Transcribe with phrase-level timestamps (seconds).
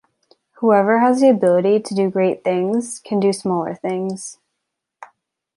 [0.53, 4.39] Whoever has the ability to do great things can do smaller things.